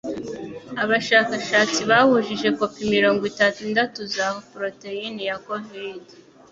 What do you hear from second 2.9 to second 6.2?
mirongo itandatu za poroteyine ya covid